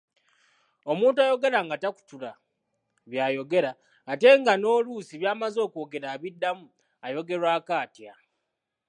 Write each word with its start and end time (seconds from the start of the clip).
Omuntu 0.91 1.17
ayogera 1.25 1.59
nga 1.65 1.77
takutula 1.83 2.31
by'ayogera 3.09 3.71
ate 4.11 4.29
nga 4.39 4.53
n’oluusi 4.57 5.13
by'amaze 5.21 5.59
okwogera 5.67 6.07
abiddamu 6.15 6.65
ayogerwako 7.05 7.71
atya? 7.83 8.13